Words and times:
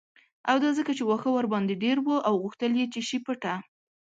او 0.49 0.55
دا 0.63 0.69
ځکه 0.79 0.91
چې 0.97 1.03
واښه 1.05 1.29
ورباندې 1.33 1.81
ډیر 1.83 1.97
و 2.01 2.07
او 2.27 2.33
غوښتل 2.43 2.71
یې 2.79 2.85
چې 2.93 2.99
شي 3.07 3.17
پټه 3.25 3.53